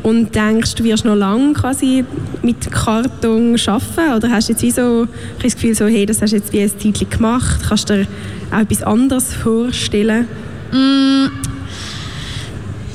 Und 0.03 0.35
denkst 0.35 0.75
du, 0.77 0.85
wirst 0.85 1.05
noch 1.05 1.15
lange 1.15 1.53
quasi 1.53 2.05
mit 2.43 2.71
Karton 2.71 3.57
arbeiten? 3.67 4.15
Oder 4.17 4.31
hast 4.31 4.49
du 4.49 4.53
jetzt 4.55 4.63
wie 4.63 4.71
so 4.71 5.07
das 5.43 5.55
Gefühl, 5.55 5.75
so, 5.75 5.87
hey, 5.87 6.07
das 6.07 6.23
hast 6.23 6.33
du 6.33 6.37
jetzt 6.37 6.53
wie 6.53 6.63
ein 6.63 6.71
Zeitchen 6.71 7.11
gemacht? 7.11 7.61
Kannst 7.69 7.91
du 7.91 7.95
dir 7.95 8.07
auch 8.51 8.61
etwas 8.61 8.83
anderes 8.83 9.35
vorstellen? 9.35 10.27
Mm, 10.73 11.48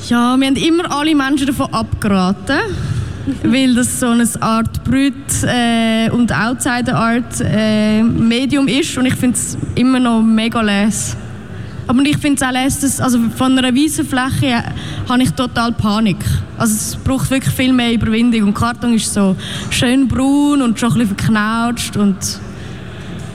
ja, 0.08 0.36
wir 0.38 0.46
haben 0.46 0.56
immer 0.56 0.90
alle 0.90 1.14
Menschen 1.14 1.46
davon 1.46 1.72
abgeraten, 1.72 2.58
weil 3.42 3.74
das 3.74 4.00
so 4.00 4.08
eine 4.08 4.28
Art 4.40 4.84
Brüt 4.84 5.14
äh, 5.44 6.10
und 6.10 6.32
Outsider 6.32 6.94
Art 6.94 7.40
äh, 7.40 8.02
Medium 8.02 8.68
ist 8.68 8.96
und 8.98 9.06
ich 9.06 9.14
finde 9.14 9.36
es 9.36 9.56
immer 9.74 9.98
noch 9.98 10.22
mega 10.22 10.60
les. 10.60 11.16
Aber 11.86 12.02
ich 12.02 12.18
finde 12.18 12.42
es 12.42 12.48
auch 12.48 12.52
les, 12.52 12.80
dass, 12.80 13.00
also 13.00 13.18
von 13.36 13.58
einer 13.58 13.74
weißen 13.74 14.06
Fläche 14.06 14.46
äh, 14.46 14.62
habe 15.08 15.22
ich 15.22 15.30
total 15.30 15.72
Panik. 15.72 16.18
Also 16.58 16.74
es 16.74 16.96
braucht 16.96 17.30
wirklich 17.30 17.54
viel 17.54 17.72
mehr 17.72 17.92
Überwindung 17.92 18.48
und 18.48 18.54
Karton 18.54 18.94
ist 18.94 19.12
so 19.12 19.36
schön 19.70 20.06
braun 20.06 20.60
und 20.60 20.78
schon 20.78 20.92
ein 20.92 20.98
bisschen 20.98 21.16
verknautscht 21.16 21.96
und 21.96 22.16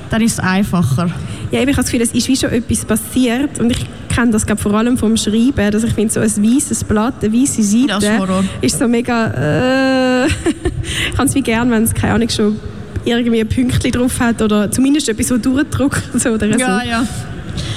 dann 0.10 0.22
ist 0.22 0.34
es 0.34 0.40
einfacher. 0.40 1.10
Ja, 1.52 1.62
ich 1.62 1.68
habe 1.68 1.74
das 1.74 1.86
Gefühl, 1.86 2.02
es 2.02 2.12
ist 2.12 2.28
wie 2.28 2.36
schon 2.36 2.52
etwas 2.52 2.86
passiert 2.86 3.60
und 3.60 3.72
ich 3.72 3.86
kenne 4.20 4.32
das 4.32 4.46
vor 4.62 4.74
allem 4.74 4.98
vom 4.98 5.16
Schreiben, 5.16 5.72
dass 5.72 5.84
ich 5.84 5.94
finde, 5.94 6.14
so 6.14 6.20
ein 6.20 6.28
weißes 6.28 6.84
Blatt, 6.84 7.24
eine 7.24 7.34
weiße 7.34 7.64
Seite 7.64 8.06
ist, 8.06 8.74
ist 8.74 8.80
so 8.80 8.88
mega... 8.88 10.24
Äh, 10.24 10.28
ich 10.28 11.16
kann 11.16 11.28
es 11.28 11.36
wie 11.36 11.42
gerne, 11.42 11.72
wenn 11.72 11.84
es, 11.84 11.94
keine 11.94 12.16
Ahnung, 12.16 12.30
schon 12.30 12.60
irgendwie 13.06 13.40
ein 13.40 13.48
Pünktchen 13.48 13.92
drauf 13.92 14.20
hat 14.20 14.42
oder 14.42 14.70
zumindest 14.70 15.08
etwas, 15.08 15.30
so 15.30 15.38
durchdruckt 15.38 16.04
so, 16.20 16.32
oder 16.32 16.52
so. 16.52 16.60
Ja, 16.60 16.84
ja. 16.84 17.08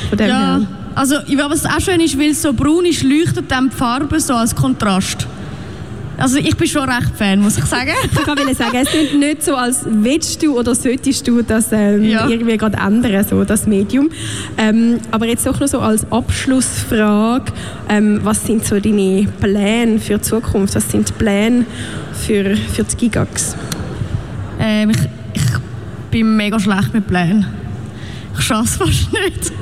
Von 0.08 0.18
dem 0.18 0.28
ja. 0.28 0.56
Her. 0.56 0.66
Also, 0.94 1.16
was 1.48 1.64
auch 1.64 1.80
schön 1.80 2.00
ist, 2.00 2.18
weil 2.18 2.30
es 2.30 2.42
so 2.42 2.52
braun 2.52 2.84
ist, 2.86 3.02
leuchtet 3.04 3.50
dann 3.50 3.70
die 3.70 3.76
Farbe 3.76 4.18
so 4.18 4.34
als 4.34 4.54
Kontrast. 4.54 5.26
Also 6.22 6.38
ich 6.38 6.56
bin 6.56 6.68
schon 6.68 6.88
recht 6.88 7.16
Fan, 7.16 7.40
muss 7.40 7.58
ich 7.58 7.64
sagen. 7.64 7.90
ich 8.12 8.22
kann 8.22 8.54
sagen, 8.54 8.76
es 8.76 8.94
ist 8.94 9.14
nicht 9.14 9.42
so, 9.42 9.56
als 9.56 9.80
willst 9.84 10.40
du 10.40 10.56
oder 10.56 10.72
solltest 10.72 11.26
du 11.26 11.42
das 11.42 11.72
ähm, 11.72 12.04
ja. 12.04 12.28
irgendwie 12.28 12.56
gerade 12.56 12.76
ändern, 12.76 13.26
so 13.28 13.42
das 13.42 13.66
Medium. 13.66 14.08
Ähm, 14.56 15.00
aber 15.10 15.26
jetzt 15.26 15.44
doch 15.44 15.58
noch 15.58 15.66
so 15.66 15.80
als 15.80 16.06
Abschlussfrage, 16.12 17.52
ähm, 17.88 18.20
was 18.22 18.46
sind 18.46 18.64
so 18.64 18.78
deine 18.78 19.26
Pläne 19.40 19.98
für 19.98 20.18
die 20.18 20.20
Zukunft? 20.20 20.76
Was 20.76 20.88
sind 20.88 21.08
die 21.08 21.12
Pläne 21.14 21.64
für, 22.12 22.56
für 22.56 22.84
die 22.84 22.96
Gigax? 22.96 23.56
Ähm, 24.60 24.90
ich, 24.90 24.98
ich 25.34 25.42
bin 26.12 26.36
mega 26.36 26.60
schlecht 26.60 26.94
mit 26.94 27.04
Plänen. 27.08 27.46
Ich 28.38 28.44
schaffe 28.44 28.62
es 28.62 28.76
fast 28.76 29.12
nicht. 29.12 29.52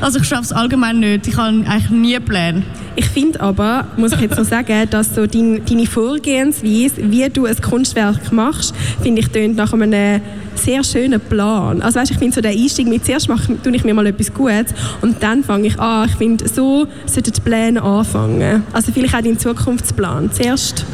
Also 0.00 0.20
ich 0.20 0.24
schaffe 0.24 0.44
es 0.44 0.52
allgemein 0.52 0.98
nicht. 0.98 1.26
Ich 1.26 1.36
habe 1.36 1.48
eigentlich 1.48 1.90
nie 1.90 2.18
Pläne. 2.20 2.62
Ich 2.98 3.10
finde 3.10 3.40
aber, 3.40 3.86
muss 3.98 4.12
ich 4.12 4.20
jetzt 4.20 4.36
so 4.36 4.42
sagen, 4.42 4.88
dass 4.88 5.14
so 5.14 5.26
dein, 5.26 5.62
deine 5.66 5.86
Vorgehensweise, 5.86 7.10
wie 7.10 7.28
du 7.28 7.44
ein 7.44 7.60
Kunstwerk 7.60 8.32
machst, 8.32 8.74
finde 9.02 9.20
ich, 9.20 9.28
tönt 9.28 9.56
nach 9.56 9.74
einem 9.74 10.22
sehr 10.54 10.82
schönen 10.82 11.20
Plan. 11.20 11.82
Also 11.82 12.00
weißt, 12.00 12.12
ich 12.12 12.18
finde 12.18 12.34
so 12.34 12.40
der 12.40 12.52
Einstieg 12.52 12.88
mit 12.88 13.04
zuerst 13.04 13.28
mache 13.28 13.60
tue 13.62 13.76
ich 13.76 13.84
mir 13.84 13.92
mal 13.92 14.06
etwas 14.06 14.32
Gutes 14.32 14.72
und 15.02 15.22
dann 15.22 15.44
fange 15.44 15.66
ich 15.66 15.78
an. 15.78 16.08
Ich 16.08 16.16
finde, 16.16 16.48
so 16.48 16.86
sollten 17.04 17.32
die 17.32 17.40
Pläne 17.42 17.82
anfangen. 17.82 18.62
Also 18.72 18.92
vielleicht 18.92 19.14
auch 19.14 19.20
dein 19.20 19.38
Zukunftsplan. 19.38 20.32
Zuerst, 20.32 20.86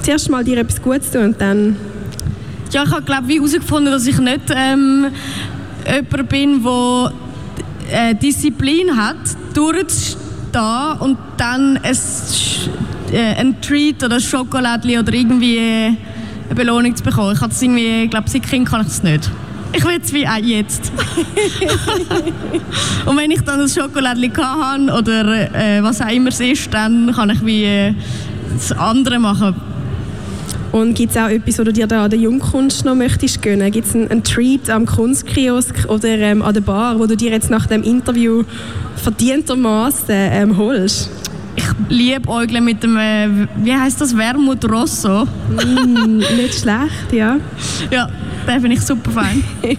zuerst 0.00 0.30
mal 0.30 0.44
dir 0.44 0.56
etwas 0.56 0.80
Gutes 0.80 1.10
tun 1.10 1.24
und 1.24 1.40
dann... 1.42 1.76
Ja, 2.72 2.84
ich 2.84 2.90
habe 2.90 3.02
glaube 3.02 3.24
ich 3.28 3.36
herausgefunden, 3.36 3.92
dass 3.92 4.06
ich 4.06 4.18
nicht 4.18 4.50
ähm, 4.50 5.08
jemand 5.86 6.28
bin, 6.30 6.62
der 6.64 7.12
äh, 8.10 8.14
Disziplin 8.14 8.96
hat, 8.96 9.18
durchzustehen 9.52 10.23
und 10.54 11.18
dann 11.36 11.78
ein, 11.82 11.98
äh, 13.12 13.40
ein 13.40 13.60
Treat 13.60 14.02
oder 14.02 14.16
ein 14.16 14.20
Schokolade 14.20 14.98
oder 14.98 15.12
irgendwie 15.12 15.58
eine 15.58 16.54
Belohnung 16.54 16.94
zu 16.94 17.02
bekommen. 17.02 17.34
Ich 17.34 17.40
das 17.40 17.62
irgendwie, 17.62 18.04
ich 18.04 18.10
glaube, 18.10 18.28
seit 18.28 18.42
Kind 18.42 18.68
kann 18.68 18.82
ich 18.82 18.88
das 18.88 19.02
nicht. 19.02 19.30
Ich 19.72 19.84
will 19.84 19.98
es 20.00 20.12
wie 20.12 20.26
auch 20.26 20.36
jetzt. 20.36 20.92
und 23.06 23.16
wenn 23.16 23.30
ich 23.30 23.40
dann 23.40 23.58
das 23.58 23.74
Schokolade 23.74 24.30
habe 24.36 24.92
oder 24.92 25.54
äh, 25.54 25.82
was 25.82 26.00
auch 26.00 26.08
immer 26.08 26.28
es 26.28 26.38
ist, 26.38 26.72
dann 26.72 27.12
kann 27.12 27.30
ich 27.30 27.44
wie 27.44 27.64
äh, 27.64 27.94
das 28.52 28.70
andere 28.72 29.18
machen. 29.18 29.73
Und 30.74 30.94
gibt 30.94 31.12
es 31.12 31.16
auch 31.16 31.28
etwas, 31.28 31.56
was 31.60 31.66
du 31.66 31.72
dir 31.72 31.86
da 31.86 32.02
an 32.02 32.10
der 32.10 32.18
Jungkunst 32.18 32.84
noch 32.84 32.96
möchtest 32.96 33.40
gönnen? 33.42 33.70
Gibt 33.70 33.86
es 33.86 33.94
einen, 33.94 34.10
einen, 34.10 34.24
Treat 34.24 34.68
am 34.68 34.86
Kunstkiosk 34.86 35.88
oder 35.88 36.08
ähm, 36.08 36.42
an 36.42 36.52
der 36.52 36.62
Bar, 36.62 36.98
wo 36.98 37.06
du 37.06 37.16
dir 37.16 37.30
jetzt 37.30 37.48
nach 37.48 37.68
dem 37.68 37.84
Interview 37.84 38.42
verdientermaßen 38.96 40.06
ähm, 40.10 40.56
holst? 40.56 41.10
Ich 41.54 41.64
liebe 41.88 42.28
Äugle 42.28 42.60
mit 42.60 42.82
dem, 42.82 42.96
äh, 42.96 43.46
wie 43.62 43.72
heißt 43.72 44.00
das, 44.00 44.16
Wermut 44.16 44.68
Rosso. 44.68 45.26
mm, 45.26 46.18
nicht 46.18 46.58
schlecht, 46.58 47.12
ja. 47.12 47.36
Ja, 47.92 48.08
Den 48.48 48.60
finde 48.60 48.72
ich 48.72 48.80
super 48.80 49.12
fein. 49.12 49.44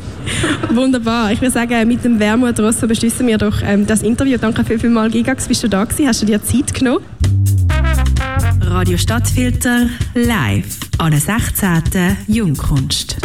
Wunderbar. 0.73 1.33
Ich 1.33 1.41
würde 1.41 1.51
sagen, 1.51 1.89
mit 1.89 2.05
dem 2.05 2.17
Wermut 2.21 2.57
Rosso 2.57 2.87
beschließen 2.87 3.27
wir 3.27 3.37
doch 3.37 3.61
ähm, 3.65 3.85
das 3.85 4.01
Interview. 4.01 4.37
Danke 4.39 4.63
viel, 4.63 4.79
viel 4.79 4.89
mal, 4.89 5.09
Gigax. 5.09 5.45
Bist 5.49 5.61
du 5.61 5.67
da 5.67 5.83
gewesen? 5.83 6.07
Hast 6.07 6.21
du 6.21 6.25
dir 6.25 6.41
Zeit 6.41 6.73
genommen? 6.73 7.03
Radio 8.75 8.97
Stadtfilter 8.97 9.87
live 10.15 10.77
an 10.97 11.11
der 11.11 11.21
16. 11.21 12.17
Jungkunst. 12.27 13.15